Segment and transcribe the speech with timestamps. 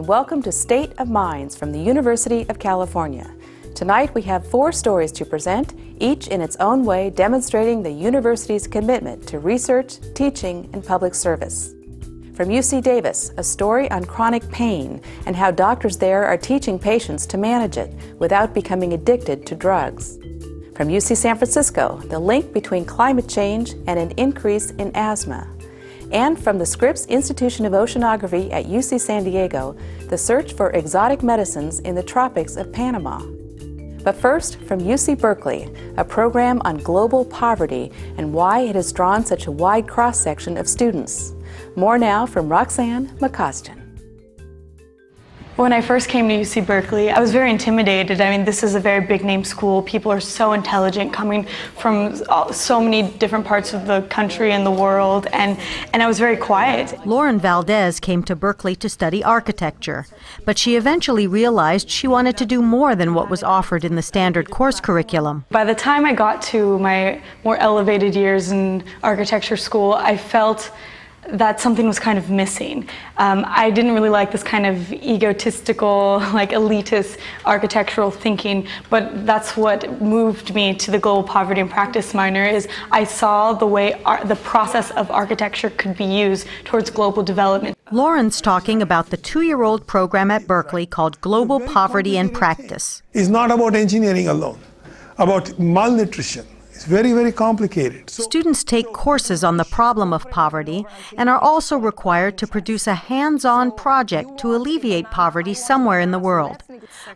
[0.00, 3.30] And welcome to State of Minds from the University of California.
[3.74, 8.66] Tonight we have four stories to present, each in its own way demonstrating the university's
[8.66, 11.74] commitment to research, teaching, and public service.
[12.32, 17.26] From UC Davis, a story on chronic pain and how doctors there are teaching patients
[17.26, 20.16] to manage it without becoming addicted to drugs.
[20.76, 25.46] From UC San Francisco, the link between climate change and an increase in asthma
[26.10, 29.76] and from the Scripps Institution of Oceanography at UC San Diego,
[30.08, 33.20] the search for exotic medicines in the tropics of Panama.
[34.02, 39.24] But first, from UC Berkeley, a program on global poverty and why it has drawn
[39.24, 41.34] such a wide cross section of students.
[41.76, 43.79] More now from Roxanne Makasdjian.
[45.60, 48.22] When I first came to UC Berkeley, I was very intimidated.
[48.22, 49.82] I mean, this is a very big name school.
[49.82, 51.44] People are so intelligent coming
[51.76, 52.16] from
[52.50, 55.58] so many different parts of the country and the world, and,
[55.92, 57.06] and I was very quiet.
[57.06, 60.06] Lauren Valdez came to Berkeley to study architecture,
[60.46, 64.02] but she eventually realized she wanted to do more than what was offered in the
[64.02, 65.44] standard course curriculum.
[65.50, 70.72] By the time I got to my more elevated years in architecture school, I felt
[71.28, 72.88] that something was kind of missing.
[73.18, 79.56] Um, I didn't really like this kind of egotistical, like elitist architectural thinking, but that's
[79.56, 82.44] what moved me to the global poverty and practice minor.
[82.44, 87.76] Is I saw the way the process of architecture could be used towards global development.
[87.92, 93.02] Lauren's talking about the two-year-old program at Berkeley called Global Poverty and Practice.
[93.12, 94.60] It's not about engineering alone,
[95.18, 96.46] about malnutrition
[96.80, 98.08] it's very, very complicated.
[98.08, 100.86] So Students take courses on the problem of poverty
[101.18, 106.10] and are also required to produce a hands on project to alleviate poverty somewhere in
[106.10, 106.64] the world.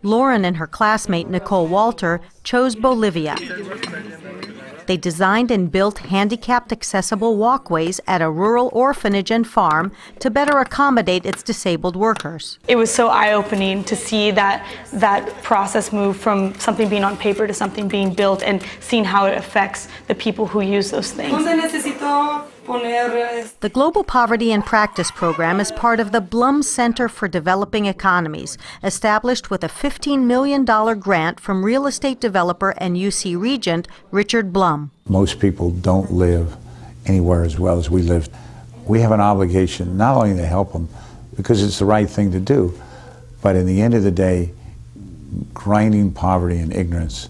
[0.02, 3.36] Lauren and her classmate Nicole Walter chose Bolivia.
[4.86, 10.58] They designed and built handicapped accessible walkways at a rural orphanage and farm to better
[10.58, 12.58] accommodate its disabled workers.
[12.68, 17.46] It was so eye-opening to see that that process move from something being on paper
[17.46, 21.32] to something being built and seeing how it affects the people who use those things.
[22.66, 28.56] The Global Poverty and Practice Program is part of the Blum Center for Developing Economies,
[28.82, 34.92] established with a $15 million grant from real estate developer and UC Regent Richard Blum.
[35.06, 36.56] Most people don't live
[37.04, 38.30] anywhere as well as we live.
[38.86, 40.88] We have an obligation not only to help them
[41.36, 42.80] because it's the right thing to do,
[43.42, 44.52] but in the end of the day,
[45.52, 47.28] grinding poverty and ignorance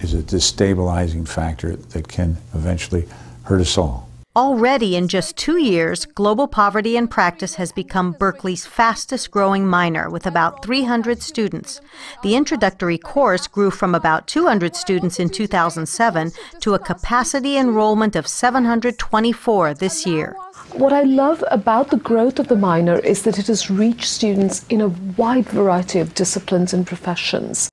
[0.00, 3.06] is a destabilizing factor that can eventually
[3.44, 4.05] hurt us all.
[4.36, 10.10] Already in just two years, Global Poverty and Practice has become Berkeley's fastest growing minor
[10.10, 11.80] with about 300 students.
[12.22, 18.26] The introductory course grew from about 200 students in 2007 to a capacity enrollment of
[18.26, 20.36] 724 this year.
[20.72, 24.66] What I love about the growth of the minor is that it has reached students
[24.68, 27.70] in a wide variety of disciplines and professions.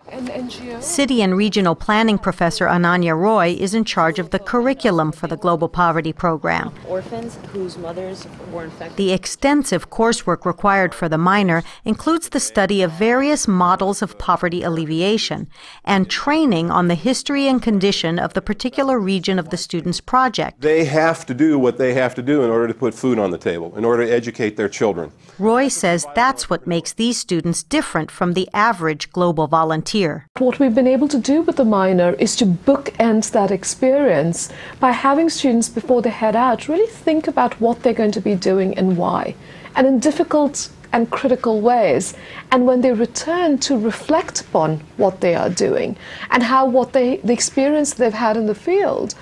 [0.80, 5.36] City and regional planning professor Ananya Roy is in charge of the curriculum for the
[5.36, 6.74] Global Poverty Program.
[6.88, 8.96] Orphans whose mothers were infected.
[8.98, 14.64] The extensive coursework required for the minor includes the study of various models of poverty
[14.64, 15.48] alleviation
[15.84, 20.62] and training on the history and condition of the particular region of the student's project.
[20.62, 23.32] They have to do what they have to do in order to put food on
[23.32, 25.12] the table, in order to educate their children.
[25.40, 30.28] Roy says that's what makes these students different from the average global volunteer.
[30.38, 34.92] What we've been able to do with the minor is to bookend that experience by
[34.92, 38.78] having students before they head out really think about what they're going to be doing
[38.78, 39.36] and why.
[39.76, 42.14] And in difficult and critical ways.
[42.52, 45.98] And when they return to reflect upon what they are doing
[46.30, 49.16] and how what they the experience they've had in the field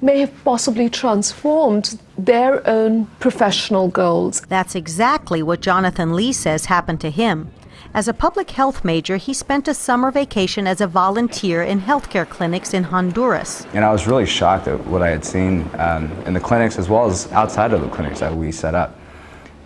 [0.00, 4.40] may have possibly transformed their own professional goals.
[4.48, 7.50] That's exactly what Jonathan Lee says happened to him.
[7.92, 12.28] As a public health major, he spent a summer vacation as a volunteer in healthcare
[12.28, 13.66] clinics in Honduras.
[13.74, 16.88] And I was really shocked at what I had seen um, in the clinics as
[16.88, 18.96] well as outside of the clinics that we set up.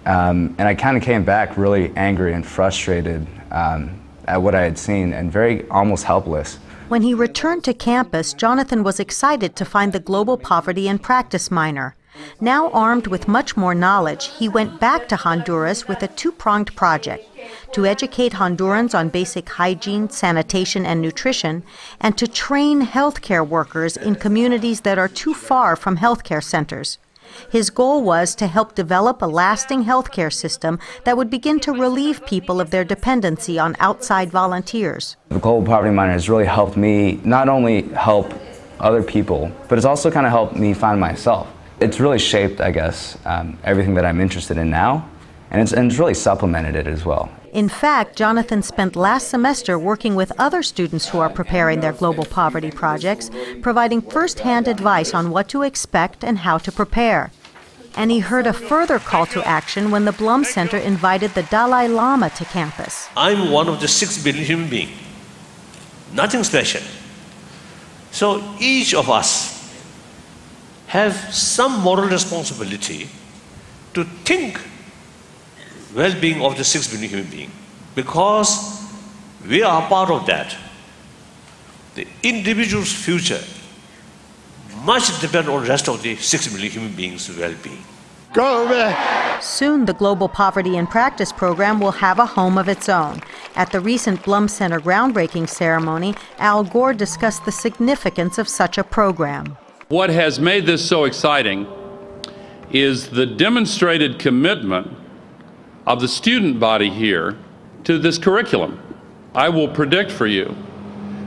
[0.07, 4.63] Um, and I kind of came back really angry and frustrated um, at what I
[4.63, 6.57] had seen and very almost helpless.
[6.89, 11.50] When he returned to campus, Jonathan was excited to find the Global Poverty and Practice
[11.50, 11.94] minor.
[12.41, 16.75] Now armed with much more knowledge, he went back to Honduras with a two pronged
[16.75, 17.29] project
[17.73, 21.64] to educate Hondurans on basic hygiene, sanitation, and nutrition,
[22.00, 26.96] and to train healthcare workers in communities that are too far from healthcare centers.
[27.51, 32.25] His goal was to help develop a lasting healthcare system that would begin to relieve
[32.27, 35.17] people of their dependency on outside volunteers.
[35.29, 38.33] The Global Poverty Minor has really helped me not only help
[38.81, 41.49] other people, but it's also kind of helped me find myself.
[41.81, 45.09] It's really shaped, I guess, um, everything that I'm interested in now
[45.51, 47.31] And it's, and it's really supplemented it as well.
[47.55, 52.25] In fact, Jonathan spent last semester working with other students who are preparing their global
[52.25, 53.31] poverty projects,
[53.62, 57.31] providing first-hand advice on what to expect and how to prepare.
[57.97, 61.87] And he heard a further call to action when the Blum Center invited the Dalai
[61.87, 63.09] Lama to campus.
[63.17, 64.91] I'm one of the six billion human beings.
[66.12, 66.83] Nothing special.
[68.11, 69.55] So each of us
[70.89, 73.09] have some moral responsibility
[73.95, 74.61] to think
[75.94, 77.50] well-being of the six billion human being
[77.94, 78.82] because
[79.49, 80.56] we are part of that.
[81.94, 83.43] The individual's future
[84.85, 87.82] much depend on the rest of the six million human beings' well-being.
[88.32, 89.41] Go back.
[89.43, 93.20] Soon, the Global Poverty in Practice program will have a home of its own.
[93.55, 98.82] At the recent Blum Center groundbreaking ceremony, Al Gore discussed the significance of such a
[98.82, 99.56] program.
[99.88, 101.69] What has made this so exciting
[102.73, 105.04] is the demonstrated commitment
[105.87, 107.37] of the student body here
[107.85, 108.81] to this curriculum.
[109.35, 110.55] I will predict for you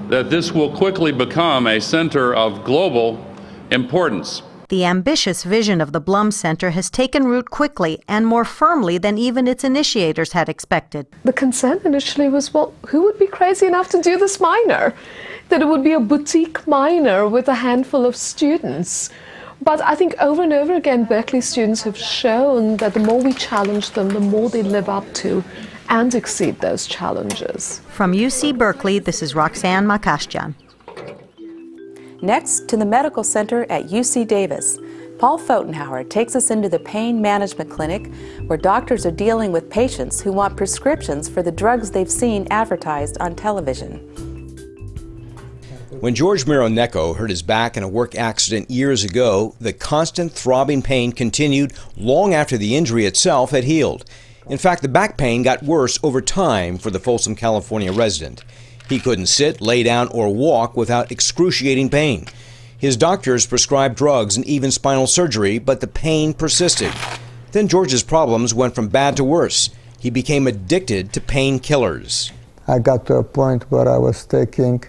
[0.09, 3.23] that this will quickly become a center of global
[3.71, 4.41] importance.
[4.69, 9.17] The ambitious vision of the Blum Center has taken root quickly and more firmly than
[9.17, 11.07] even its initiators had expected.
[11.23, 14.93] The concern initially was well, who would be crazy enough to do this minor?
[15.49, 19.09] That it would be a boutique minor with a handful of students.
[19.61, 23.33] But I think over and over again, Berkeley students have shown that the more we
[23.33, 25.43] challenge them, the more they live up to
[25.89, 27.81] and exceed those challenges.
[27.89, 30.53] From UC Berkeley, this is Roxanne Makasdjian.
[32.21, 34.77] Next, to the Medical Center at UC Davis.
[35.19, 38.11] Paul Fotenhauer takes us into the pain management clinic
[38.45, 43.17] where doctors are dealing with patients who want prescriptions for the drugs they've seen advertised
[43.19, 44.07] on television.
[45.99, 50.83] When George Mironeko hurt his back in a work accident years ago, the constant throbbing
[50.83, 54.05] pain continued long after the injury itself had healed.
[54.47, 58.43] In fact, the back pain got worse over time for the Folsom, California resident.
[58.87, 62.27] He couldn't sit, lay down, or walk without excruciating pain.
[62.77, 66.93] His doctors prescribed drugs and even spinal surgery, but the pain persisted.
[67.53, 69.71] Then George's problems went from bad to worse.
[69.99, 72.31] He became addicted to painkillers.
[72.67, 74.83] I got to a point where I was taking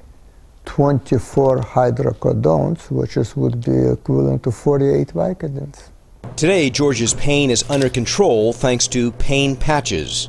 [0.68, 5.88] 24 hydrocodones, which is, would be equivalent to 48 Vicodins.
[6.36, 10.28] Today, George's pain is under control thanks to pain patches.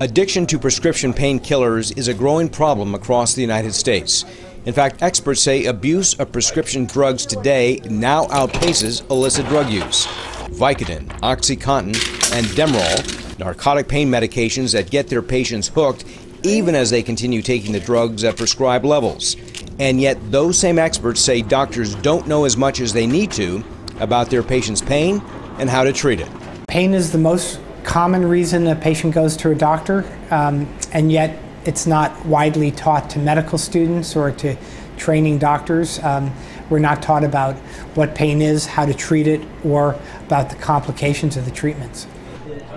[0.00, 4.24] Addiction to prescription painkillers is a growing problem across the United States.
[4.66, 10.06] In fact, experts say abuse of prescription drugs today now outpaces illicit drug use.
[10.50, 11.94] Vicodin, OxyContin,
[12.36, 16.04] and Demerol, narcotic pain medications that get their patients hooked
[16.48, 19.36] even as they continue taking the drugs at prescribed levels.
[19.78, 23.64] And yet, those same experts say doctors don't know as much as they need to
[24.00, 25.22] about their patient's pain
[25.58, 26.28] and how to treat it.
[26.68, 31.38] Pain is the most common reason a patient goes to a doctor, um, and yet
[31.64, 34.56] it's not widely taught to medical students or to
[34.96, 35.98] training doctors.
[36.02, 36.32] Um,
[36.70, 37.54] we're not taught about
[37.94, 42.06] what pain is, how to treat it, or about the complications of the treatments.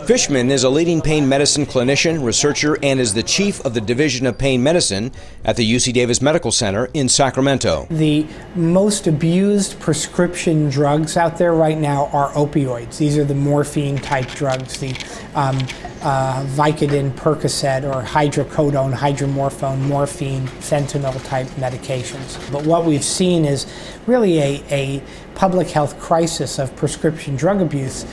[0.09, 4.25] Fishman is a leading pain medicine clinician, researcher, and is the chief of the Division
[4.25, 5.11] of Pain Medicine
[5.45, 7.85] at the UC Davis Medical Center in Sacramento.
[7.91, 8.25] The
[8.55, 12.97] most abused prescription drugs out there right now are opioids.
[12.97, 14.95] These are the morphine type drugs, the
[15.35, 15.59] um,
[16.01, 22.51] uh, Vicodin, Percocet, or hydrocodone, hydromorphone, morphine, fentanyl type medications.
[22.51, 23.67] But what we've seen is
[24.07, 25.03] really a, a
[25.35, 28.05] public health crisis of prescription drug abuse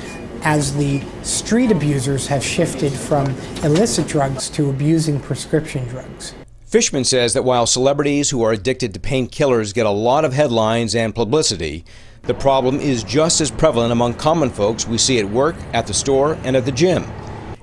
[0.42, 3.26] as the street abusers have shifted from
[3.62, 6.34] illicit drugs to abusing prescription drugs.
[6.64, 10.94] Fishman says that while celebrities who are addicted to painkillers get a lot of headlines
[10.94, 11.84] and publicity,
[12.22, 15.94] the problem is just as prevalent among common folks we see at work, at the
[15.94, 17.04] store, and at the gym.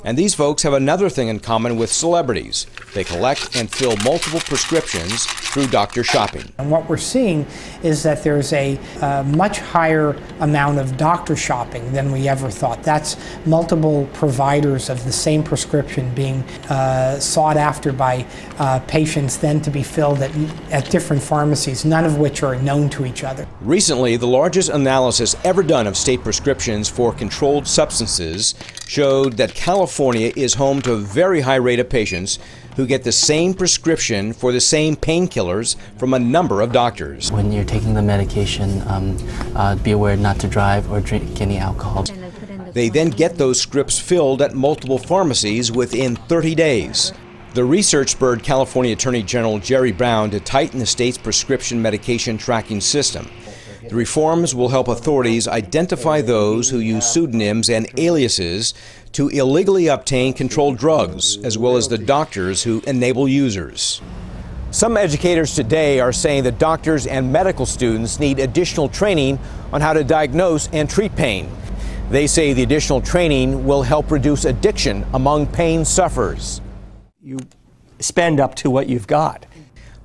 [0.06, 2.68] And these folks have another thing in common with celebrities.
[2.94, 6.52] They collect and fill multiple prescriptions through doctor shopping.
[6.58, 7.46] And what we're seeing
[7.84, 12.84] is that there's a uh, much higher amount of doctor shopping than we ever thought.
[12.84, 18.26] That's multiple providers of the same prescription being uh, sought after by
[18.58, 20.36] uh, patients, then to be filled at,
[20.72, 23.48] at different pharmacies, none of which are known to each other.
[23.62, 28.56] Recently, the largest analysis ever done of state prescriptions for controlled substances
[28.88, 32.40] showed that California is home to a very high rate of patients
[32.76, 37.32] who get the same prescription for the same painkillers from a number of doctors.
[37.32, 39.18] When you're taking the medication, um,
[39.56, 42.06] uh, be aware not to drive or drink any alcohol.
[42.74, 47.14] They then get those scripts filled at multiple pharmacies within 30 days.
[47.54, 52.82] The research spurred California Attorney General Jerry Brown to tighten the state's prescription medication tracking
[52.82, 53.30] system.
[53.90, 58.74] The reforms will help authorities identify those who use pseudonyms and aliases
[59.12, 64.02] to illegally obtain controlled drugs, as well as the doctors who enable users.
[64.72, 69.38] Some educators today are saying that doctors and medical students need additional training
[69.74, 71.52] on how to diagnose and treat pain.
[72.10, 76.62] They say the additional training will help reduce addiction among pain sufferers.
[77.22, 77.38] You
[78.00, 79.46] spend up to what you've got.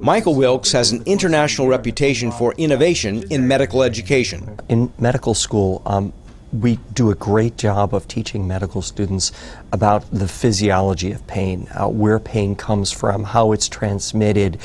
[0.01, 4.57] Michael Wilkes has an international reputation for innovation in medical education.
[4.69, 6.13] In medical school, um,
[6.53, 9.33] we do a great job of teaching medical students
[9.73, 14.59] about the physiology of pain, uh, where pain comes from, how it's transmitted,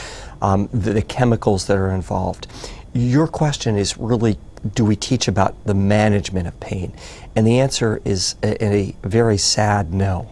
[0.44, 2.46] um, the, the chemicals that are involved.
[2.94, 4.38] Your question is really
[4.76, 6.94] do we teach about the management of pain?
[7.36, 10.30] And the answer is a, a very sad no.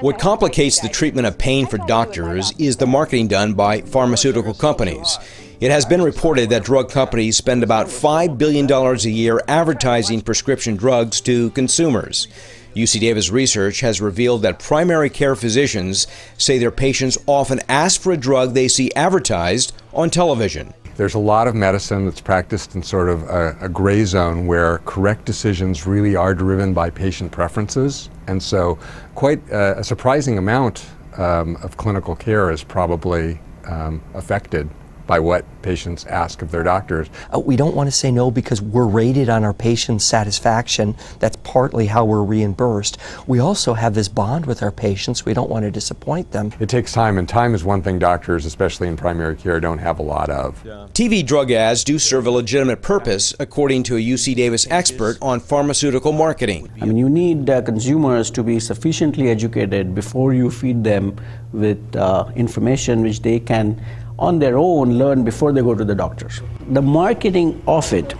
[0.00, 5.18] What complicates the treatment of pain for doctors is the marketing done by pharmaceutical companies.
[5.60, 10.74] It has been reported that drug companies spend about $5 billion a year advertising prescription
[10.74, 12.26] drugs to consumers.
[12.74, 18.10] UC Davis research has revealed that primary care physicians say their patients often ask for
[18.10, 20.74] a drug they see advertised on television.
[20.96, 24.78] There's a lot of medicine that's practiced in sort of a, a, gray zone where
[24.78, 28.10] correct decisions really are driven by patient preferences.
[28.28, 28.78] And so,
[29.16, 30.86] quite a, a surprising amount
[31.16, 34.68] um, of clinical care is probably um, affected
[35.06, 37.08] by what patients ask of their doctors.
[37.34, 40.94] Uh, we don't want to say no because we're rated on our patient's satisfaction.
[41.18, 42.98] That's partly how we're reimbursed.
[43.26, 45.24] We also have this bond with our patients.
[45.24, 46.52] We don't want to disappoint them.
[46.60, 49.98] It takes time, and time is one thing doctors, especially in primary care, don't have
[49.98, 50.64] a lot of.
[50.64, 50.86] Yeah.
[50.92, 55.40] TV drug ads do serve a legitimate purpose, according to a UC Davis expert on
[55.40, 56.70] pharmaceutical marketing.
[56.80, 61.16] I mean, you need uh, consumers to be sufficiently educated before you feed them
[61.52, 63.80] with uh, information which they can
[64.18, 66.40] on their own learn before they go to the doctors.
[66.70, 68.14] The marketing of it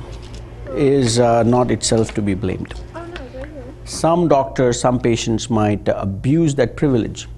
[0.70, 2.74] is uh, not itself to be blamed.
[3.84, 7.28] Some doctors, some patients might uh, abuse that privilege.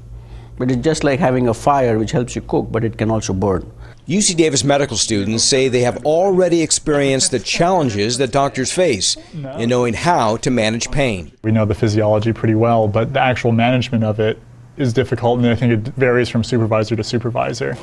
[0.58, 3.34] But it's just like having a fire which helps you cook, but it can also
[3.34, 3.70] burn.
[4.08, 9.16] UC Davis medical students say they have already experienced the challenges that doctors face
[9.58, 11.32] in knowing how to manage pain.
[11.42, 14.38] We know the physiology pretty well, but the actual management of it
[14.76, 17.76] is difficult, and I think it varies from supervisor to supervisor.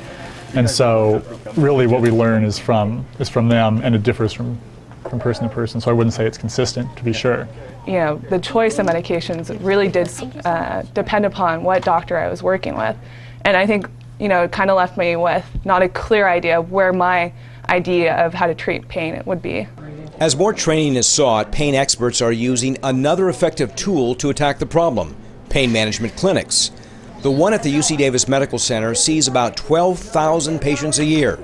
[0.56, 1.22] And so,
[1.56, 4.58] really, what we learn is from is from them, and it differs from
[5.08, 5.80] from person to person.
[5.80, 7.46] So I wouldn't say it's consistent, to be sure.
[7.86, 10.08] You know, the choice of medications really did
[10.44, 12.96] uh, depend upon what doctor I was working with,
[13.44, 16.58] and I think you know it kind of left me with not a clear idea
[16.58, 17.32] of where my
[17.68, 19.66] idea of how to treat pain would be.
[20.20, 24.66] As more training is sought, pain experts are using another effective tool to attack the
[24.66, 25.16] problem
[25.48, 26.72] pain management clinics.
[27.24, 31.42] The one at the UC Davis Medical Center sees about 12,000 patients a year.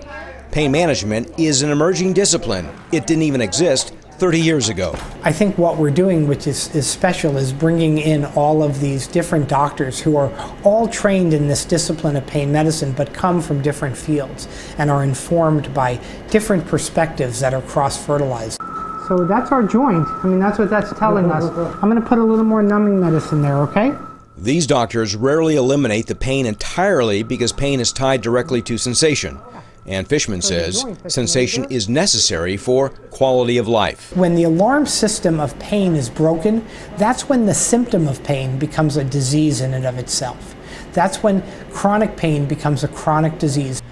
[0.52, 2.68] Pain management is an emerging discipline.
[2.92, 4.94] It didn't even exist 30 years ago.
[5.22, 9.06] I think what we're doing, which is, is special, is bringing in all of these
[9.06, 10.30] different doctors who are
[10.64, 15.02] all trained in this discipline of pain medicine but come from different fields and are
[15.02, 18.60] informed by different perspectives that are cross fertilized.
[19.08, 20.06] So that's our joint.
[20.06, 21.44] I mean, that's what that's telling us.
[21.44, 23.94] I'm going to put a little more numbing medicine there, okay?
[24.40, 29.38] These doctors rarely eliminate the pain entirely because pain is tied directly to sensation.
[29.84, 34.16] And Fishman says sensation is necessary for quality of life.
[34.16, 36.64] When the alarm system of pain is broken,
[36.96, 40.56] that's when the symptom of pain becomes a disease in and of itself.
[40.94, 43.82] That's when chronic pain becomes a chronic disease.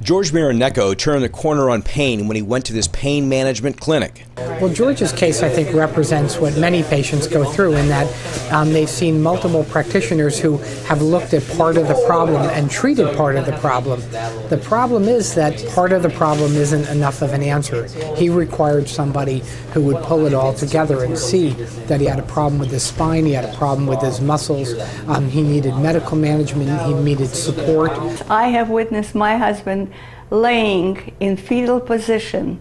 [0.00, 4.24] George Mironeko turned the corner on pain when he went to this pain management clinic.
[4.62, 8.08] Well, George's case, I think, represents what many patients go through in that
[8.50, 10.56] um, they've seen multiple practitioners who
[10.88, 14.00] have looked at part of the problem and treated part of the problem.
[14.48, 17.84] The problem is that part of the problem isn't enough of an answer.
[18.16, 19.40] He required somebody
[19.74, 21.50] who would pull it all together and see
[21.88, 24.72] that he had a problem with his spine, he had a problem with his muscles,
[25.08, 27.92] um, he needed medical management, he needed support.
[28.30, 29.92] I have witnessed my husband
[30.30, 32.58] laying in fetal position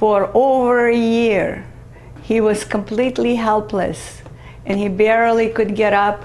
[0.00, 1.62] for over a year.
[2.22, 4.22] He was completely helpless
[4.64, 6.24] and he barely could get up.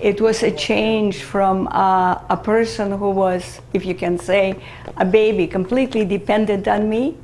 [0.00, 4.60] It was a change from uh, a person who was, if you can say,
[4.96, 7.16] a baby, completely dependent on me,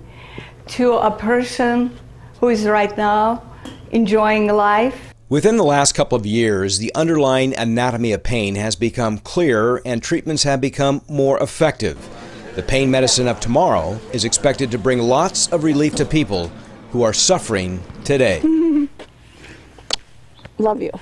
[0.78, 1.90] to a person
[2.38, 3.42] who is right now
[3.90, 5.12] enjoying life.
[5.28, 10.00] Within the last couple of years, the underlying anatomy of pain has become clearer and
[10.00, 11.98] treatments have become more effective.
[12.54, 16.52] The pain medicine of tomorrow is expected to bring lots of relief to people
[16.92, 18.40] who are suffering today.
[20.58, 20.92] Love you.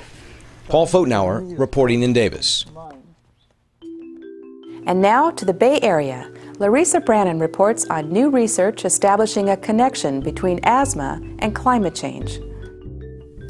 [0.68, 2.64] Paul Fotenauer reporting in Davis.
[4.87, 6.32] And now to the Bay Area.
[6.59, 12.40] Larissa Brannon reports on new research establishing a connection between asthma and climate change.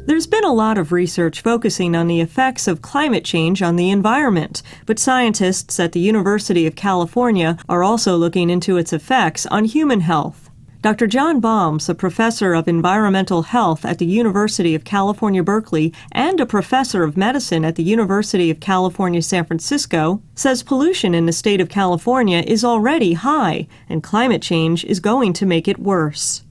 [0.05, 3.89] There's been a lot of research focusing on the effects of climate change on the
[3.89, 9.63] environment, but scientists at the University of California are also looking into its effects on
[9.63, 10.49] human health.
[10.81, 11.07] Dr.
[11.07, 16.45] John Balmes, a professor of environmental health at the University of California, Berkeley, and a
[16.45, 21.61] professor of medicine at the University of California, San Francisco, says pollution in the state
[21.61, 26.43] of California is already high, and climate change is going to make it worse.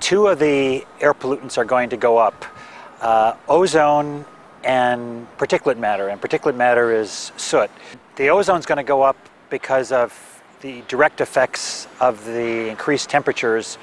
[0.00, 2.44] Two of the air pollutants are going to go up
[3.00, 4.24] uh, ozone
[4.64, 7.70] and particulate matter, and particulate matter is soot.
[8.16, 9.16] The ozone is going to go up
[9.50, 13.78] because of the direct effects of the increased temperatures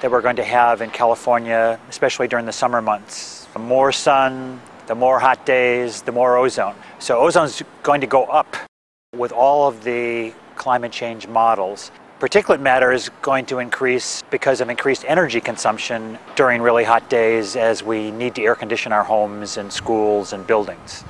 [0.00, 3.46] that we're going to have in California, especially during the summer months.
[3.52, 6.74] The more sun, the more hot days, the more ozone.
[6.98, 8.56] So ozone is going to go up
[9.14, 11.90] with all of the climate change models.
[12.24, 17.54] Particulate matter is going to increase because of increased energy consumption during really hot days
[17.54, 21.04] as we need to air condition our homes and schools and buildings.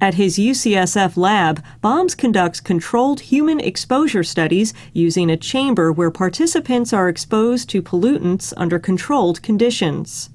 [0.00, 6.92] At his UCSF lab, Balmes conducts controlled human exposure studies using a chamber where participants
[6.92, 10.30] are exposed to pollutants under controlled conditions.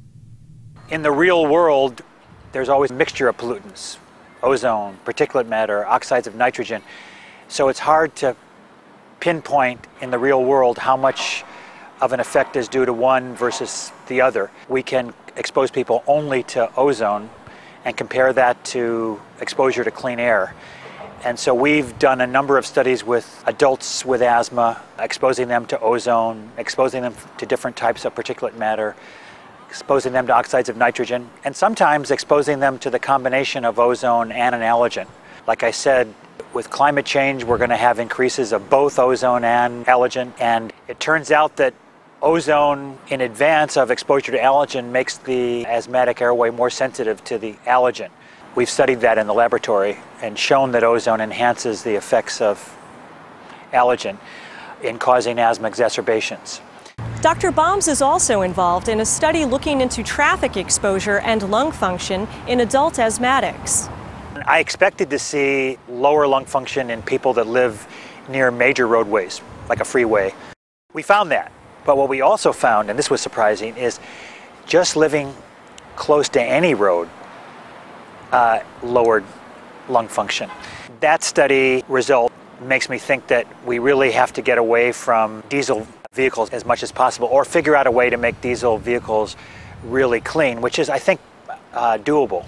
[0.89, 2.01] In the real world,
[2.51, 3.97] there's always a mixture of pollutants
[4.43, 6.81] ozone, particulate matter, oxides of nitrogen.
[7.47, 8.35] So it's hard to
[9.21, 11.45] pinpoint in the real world how much
[12.01, 14.51] of an effect is due to one versus the other.
[14.67, 17.29] We can expose people only to ozone
[17.85, 20.53] and compare that to exposure to clean air.
[21.23, 25.79] And so we've done a number of studies with adults with asthma, exposing them to
[25.79, 28.95] ozone, exposing them to different types of particulate matter,
[29.69, 34.31] exposing them to oxides of nitrogen, and sometimes exposing them to the combination of ozone
[34.31, 35.07] and an allergen.
[35.45, 36.11] Like I said,
[36.53, 40.33] with climate change, we're going to have increases of both ozone and allergen.
[40.39, 41.73] And it turns out that
[42.21, 47.53] ozone in advance of exposure to allergen makes the asthmatic airway more sensitive to the
[47.65, 48.09] allergen.
[48.55, 52.77] We've studied that in the laboratory and shown that ozone enhances the effects of
[53.71, 54.17] allergen
[54.83, 56.61] in causing asthma exacerbations.
[57.21, 57.51] Dr.
[57.51, 62.61] Balmes is also involved in a study looking into traffic exposure and lung function in
[62.61, 63.89] adult asthmatics.
[64.45, 67.87] I expected to see lower lung function in people that live
[68.29, 70.33] near major roadways, like a freeway.
[70.93, 71.51] We found that.
[71.85, 73.99] But what we also found, and this was surprising, is
[74.65, 75.33] just living
[75.95, 77.09] close to any road
[78.31, 79.25] uh, lowered
[79.89, 80.49] lung function.
[80.99, 85.87] That study result makes me think that we really have to get away from diesel
[86.13, 89.35] vehicles as much as possible or figure out a way to make diesel vehicles
[89.83, 91.19] really clean, which is, I think,
[91.73, 92.45] uh, doable.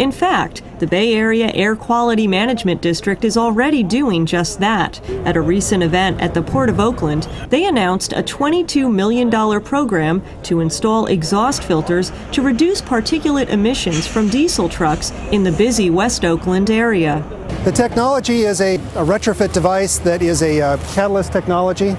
[0.00, 4.98] In fact, the Bay Area Air Quality Management District is already doing just that.
[5.26, 10.22] At a recent event at the Port of Oakland, they announced a $22 million program
[10.44, 16.24] to install exhaust filters to reduce particulate emissions from diesel trucks in the busy West
[16.24, 17.22] Oakland area.
[17.64, 21.90] The technology is a, a retrofit device that is a uh, catalyst technology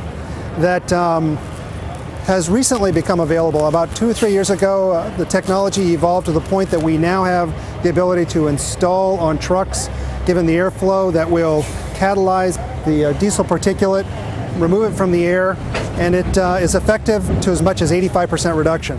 [0.57, 1.37] that um,
[2.25, 3.67] has recently become available.
[3.67, 6.97] About two or three years ago, uh, the technology evolved to the point that we
[6.97, 7.51] now have
[7.83, 9.89] the ability to install on trucks,
[10.25, 11.63] given the airflow that will
[11.95, 12.55] catalyze
[12.85, 14.05] the uh, diesel particulate,
[14.61, 15.55] remove it from the air,
[15.97, 18.97] and it uh, is effective to as much as 85% reduction.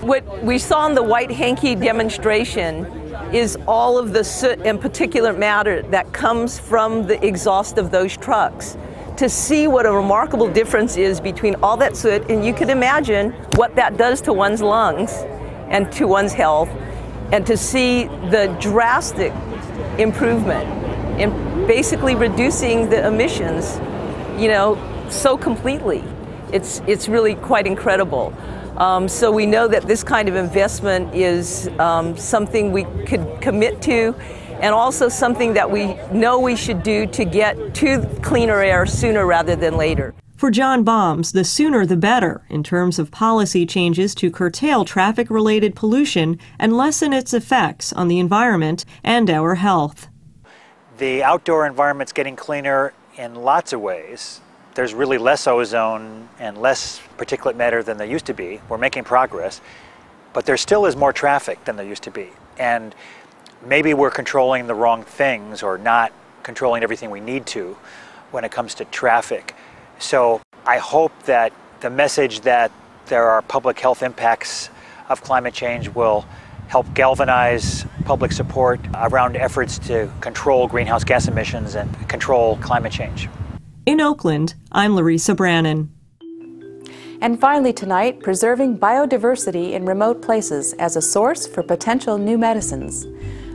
[0.00, 2.84] What we saw in the white hanky demonstration
[3.32, 8.16] is all of the soot and particulate matter that comes from the exhaust of those
[8.16, 8.76] trucks
[9.16, 13.32] to see what a remarkable difference is between all that soot, and you can imagine
[13.54, 15.12] what that does to one's lungs
[15.68, 16.68] and to one's health,
[17.32, 19.32] and to see the drastic
[19.98, 20.68] improvement
[21.20, 21.30] in
[21.66, 23.78] basically reducing the emissions,
[24.40, 24.76] you know,
[25.08, 26.02] so completely.
[26.52, 28.34] It's, it's really quite incredible.
[28.76, 33.80] Um, so we know that this kind of investment is um, something we could commit
[33.82, 34.14] to
[34.60, 39.26] and also something that we know we should do to get to cleaner air sooner
[39.26, 40.14] rather than later.
[40.36, 45.30] For John Balmes, the sooner the better in terms of policy changes to curtail traffic
[45.30, 50.08] related pollution and lessen its effects on the environment and our health.
[50.98, 54.40] The outdoor environment's getting cleaner in lots of ways.
[54.74, 58.60] There's really less ozone and less particulate matter than there used to be.
[58.68, 59.60] We're making progress,
[60.32, 62.28] but there still is more traffic than there used to be.
[62.58, 62.94] And
[63.66, 67.76] maybe we're controlling the wrong things or not controlling everything we need to
[68.30, 69.54] when it comes to traffic.
[69.98, 72.70] So I hope that the message that
[73.06, 74.70] there are public health impacts
[75.08, 76.24] of climate change will
[76.68, 83.28] help galvanize public support around efforts to control greenhouse gas emissions and control climate change.
[83.86, 85.90] In Oakland, I'm Larissa Brannon.
[87.20, 93.06] And finally, tonight, preserving biodiversity in remote places as a source for potential new medicines.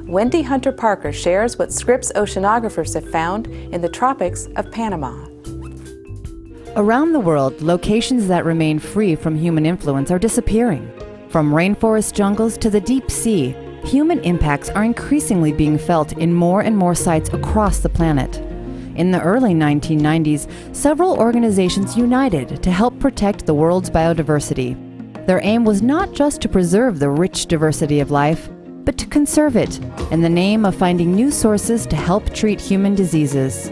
[0.10, 5.14] Wendy Hunter Parker shares what Scripps oceanographers have found in the tropics of Panama.
[6.76, 10.92] Around the world, locations that remain free from human influence are disappearing.
[11.30, 16.62] From rainforest jungles to the deep sea, human impacts are increasingly being felt in more
[16.62, 18.38] and more sites across the planet.
[18.96, 24.76] In the early 1990s, several organizations united to help protect the world's biodiversity.
[25.28, 28.50] Their aim was not just to preserve the rich diversity of life,
[28.90, 29.78] but to conserve it
[30.10, 33.70] in the name of finding new sources to help treat human diseases.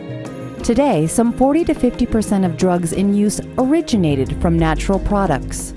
[0.64, 5.74] Today, some 40 to 50 percent of drugs in use originated from natural products.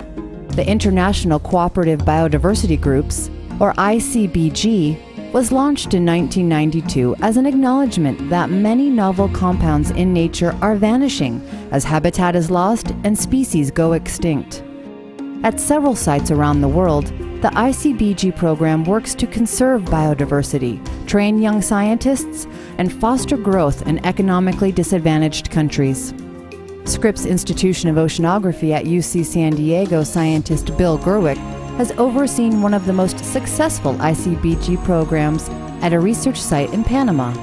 [0.49, 8.51] The International Cooperative Biodiversity Groups, or ICBG, was launched in 1992 as an acknowledgement that
[8.51, 14.61] many novel compounds in nature are vanishing as habitat is lost and species go extinct.
[15.43, 21.59] At several sites around the world, the ICBG program works to conserve biodiversity, train young
[21.59, 22.45] scientists,
[22.77, 26.13] and foster growth in economically disadvantaged countries.
[26.85, 31.37] Scripps Institution of Oceanography at UC San Diego scientist Bill Gerwick
[31.77, 35.49] has overseen one of the most successful ICBG programs
[35.81, 37.33] at a research site in Panama.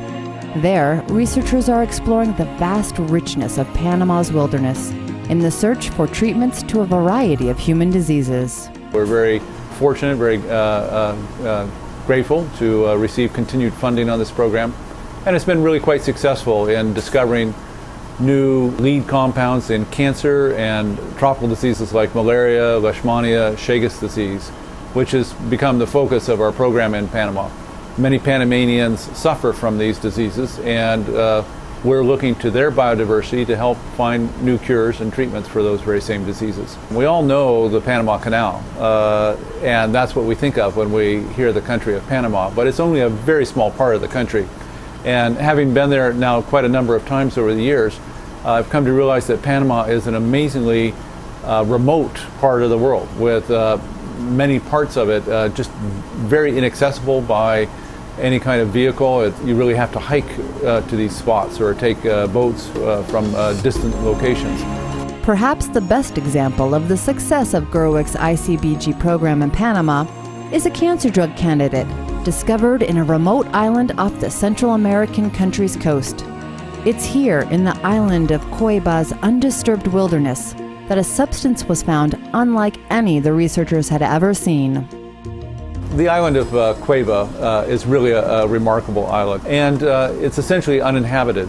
[0.60, 4.90] There, researchers are exploring the vast richness of Panama's wilderness
[5.28, 8.70] in the search for treatments to a variety of human diseases.
[8.92, 9.40] We're very
[9.78, 11.70] fortunate, very uh, uh, uh,
[12.06, 14.74] grateful to receive continued funding on this program,
[15.24, 17.54] and it's been really quite successful in discovering
[18.18, 24.48] new lead compounds in cancer and tropical diseases like malaria, leishmania, Chagas disease,
[24.94, 27.48] which has become the focus of our program in Panama.
[27.96, 31.44] Many Panamanians suffer from these diseases, and uh,
[31.84, 36.00] we're looking to their biodiversity to help find new cures and treatments for those very
[36.00, 36.76] same diseases.
[36.90, 41.22] We all know the Panama Canal, uh, and that's what we think of when we
[41.34, 44.48] hear the country of Panama, but it's only a very small part of the country.
[45.04, 47.98] And having been there now quite a number of times over the years,
[48.44, 50.94] uh, I've come to realize that Panama is an amazingly
[51.44, 53.78] uh, remote part of the world with uh,
[54.18, 57.68] many parts of it uh, just very inaccessible by
[58.20, 59.22] any kind of vehicle.
[59.22, 60.30] It, you really have to hike
[60.64, 62.68] uh, to these spots or take uh, boats
[63.10, 63.30] from
[63.62, 64.62] distant locations.
[65.24, 70.06] Perhaps the best example of the success of Gerwick's ICBG program in Panama
[70.52, 71.86] is a cancer drug candidate
[72.24, 76.24] discovered in a remote island off the Central American country's coast.
[76.86, 80.54] It's here in the island of Coiba's undisturbed wilderness
[80.88, 84.88] that a substance was found unlike any the researchers had ever seen.
[85.94, 90.36] The island of uh, Coiba uh, is really a, a, remarkable island, and uh, it's
[90.36, 91.48] essentially uninhabited,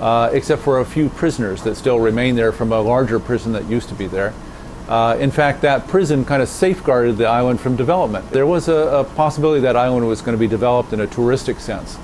[0.00, 3.68] uh, except for a few prisoners that still remain there from a larger prison that
[3.68, 4.32] used to be there.
[4.88, 8.30] Uh, in fact, that prison kind of safeguarded the island from development.
[8.30, 11.58] There was a, a possibility that island was going to be developed in a touristic
[11.58, 11.98] sense,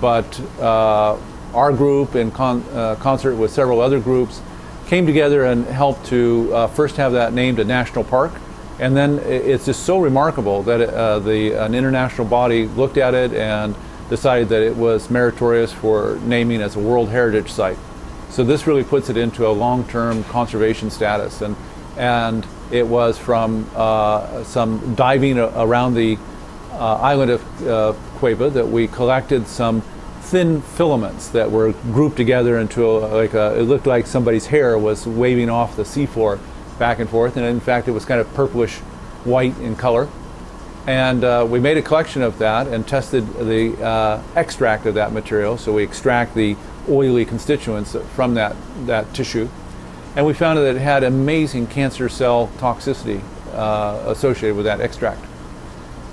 [0.00, 1.16] but uh,
[1.54, 2.64] our group, in con
[2.96, 4.42] concert with several other groups,
[4.88, 8.32] came together and helped to first have that named a national park.
[8.80, 13.34] And then it's just so remarkable that uh, the, an international body looked at it
[13.34, 13.76] and
[14.08, 17.76] decided that it was meritorious for naming as a World Heritage Site.
[18.30, 21.42] So this really puts it into a long-term conservation status.
[21.42, 21.56] And,
[21.98, 26.16] and it was from uh, some diving around the
[26.72, 29.82] uh, island of uh, Coiba that we collected some
[30.22, 34.78] thin filaments that were grouped together into a, like a, it looked like somebody's hair
[34.78, 36.38] was waving off the seafloor
[36.80, 38.78] back and forth, and in fact it was kind of purplish
[39.24, 40.08] white in color.
[40.86, 45.12] And uh, we made a collection of that and tested the uh, extract of that
[45.12, 45.58] material.
[45.58, 46.56] So we extract the
[46.88, 49.48] oily constituents from that, that tissue.
[50.16, 55.20] And we found that it had amazing cancer cell toxicity uh, associated with that extract.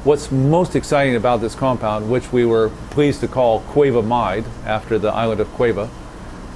[0.04, 5.10] What's most exciting about this compound, which we were pleased to call Coibamide after the
[5.10, 5.90] island of Coiba,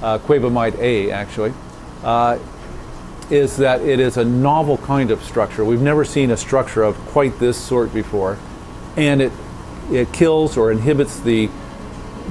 [0.02, 1.52] uh, Coibamide A actually,
[2.04, 2.38] uh,
[3.32, 5.64] is that it is a novel kind of structure.
[5.64, 8.38] We've never seen a structure of quite this sort before,
[8.96, 9.32] and it,
[9.90, 11.48] it kills or inhibits the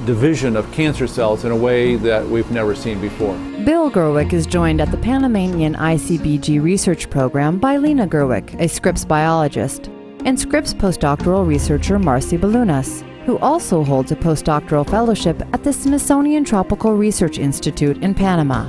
[0.06, 3.36] division of cancer cells in a way that we've never seen before.
[3.64, 9.04] Bill Gerwick is joined at the Panamanian ICBG research program by Lena Gerwick, a Scripps
[9.04, 9.90] biologist
[10.24, 16.44] and Scripps postdoctoral researcher Marcy Balunas, who also holds a postdoctoral fellowship at the Smithsonian
[16.44, 18.68] Tropical Research Institute in Panama.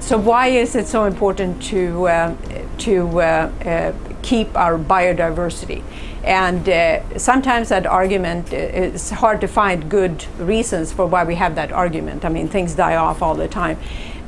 [0.00, 2.36] So, why is it so important to, uh,
[2.78, 5.82] to uh, uh, keep our biodiversity?
[6.24, 11.54] And uh, sometimes that argument it's hard to find good reasons for why we have
[11.54, 12.24] that argument.
[12.24, 13.78] I mean, things die off all the time.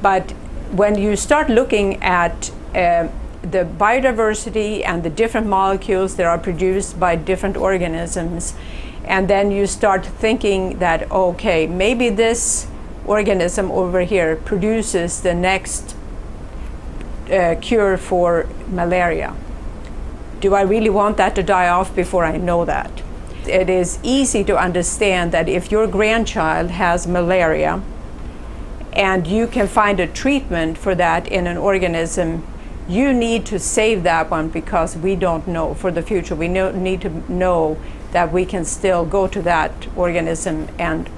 [0.01, 0.31] But
[0.73, 3.09] when you start looking at uh,
[3.43, 8.55] the biodiversity and the different molecules that are produced by different organisms,
[9.05, 12.69] and then you start thinking that, okay, maybe this
[13.07, 15.97] organism over here produces the next
[17.31, 19.35] uh, cure for malaria.
[20.41, 23.03] Do I really want that to die off before I know that?
[23.47, 27.83] It is easy to understand that if your grandchild has malaria
[28.93, 32.47] and you can find a treatment for that in an organism,
[32.88, 36.35] you need to save that one because we don't know for the future.
[36.35, 37.79] We need to know
[38.12, 41.09] that we can still go to that organism and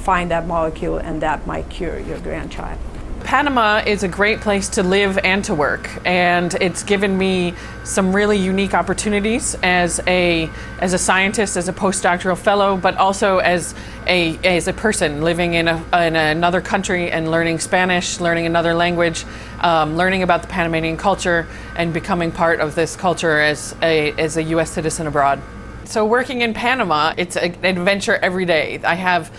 [0.00, 2.78] find that molecule and that might cure your grandchild.
[3.24, 8.16] Panama is a great place to live and to work, and it's given me some
[8.16, 13.74] really unique opportunities as a as a scientist, as a postdoctoral fellow, but also as
[14.06, 18.74] a as a person living in a in another country and learning Spanish, learning another
[18.74, 19.24] language,
[19.60, 24.38] um, learning about the Panamanian culture, and becoming part of this culture as a as
[24.38, 24.70] a U.S.
[24.70, 25.40] citizen abroad.
[25.84, 28.80] So working in Panama, it's an adventure every day.
[28.82, 29.30] I have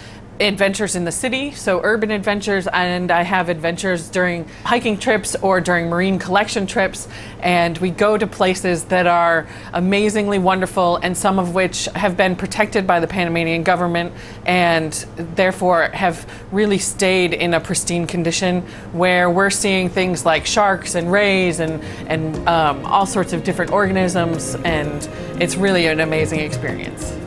[0.47, 5.61] adventures in the city, so urban adventures, and I have adventures during hiking trips or
[5.61, 7.07] during marine collection trips.
[7.41, 12.35] And we go to places that are amazingly wonderful, and some of which have been
[12.35, 14.13] protected by the Panamanian government
[14.45, 14.91] and
[15.35, 21.11] therefore have really stayed in a pristine condition where we're seeing things like sharks and
[21.11, 25.07] rays and, and um, all sorts of different organisms, and
[25.41, 27.20] it's really an amazing experience.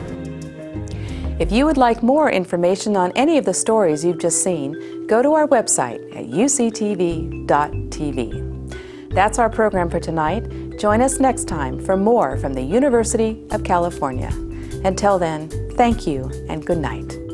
[1.37, 5.21] If you would like more information on any of the stories you've just seen, go
[5.21, 7.45] to our website at uctv.tv.
[9.13, 10.77] That's our program for tonight.
[10.79, 14.29] Join us next time for more from the University of California.
[14.85, 17.24] Until then, thank you and good night.